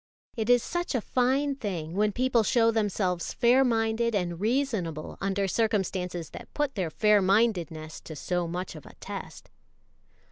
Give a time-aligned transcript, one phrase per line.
[0.35, 5.47] It is such a fine thing when people show themselves fair minded and reasonable under
[5.47, 9.51] circumstances that put their fair mindedness to so much of a test.